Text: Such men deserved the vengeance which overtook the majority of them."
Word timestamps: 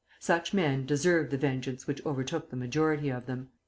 Such 0.19 0.51
men 0.51 0.87
deserved 0.87 1.29
the 1.29 1.37
vengeance 1.37 1.85
which 1.85 2.03
overtook 2.07 2.49
the 2.49 2.55
majority 2.55 3.09
of 3.09 3.27
them." 3.27 3.49